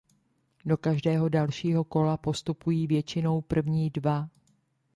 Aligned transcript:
Do 0.65 0.77
každého 0.77 1.29
dalšího 1.29 1.83
kola 1.83 2.17
postupují 2.17 2.87
většinou 2.87 3.41
první 3.41 3.89
dva. 3.89 4.29